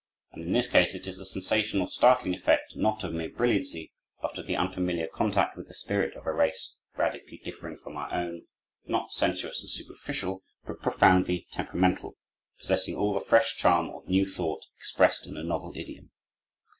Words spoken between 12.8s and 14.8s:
all the fresh charm of new thought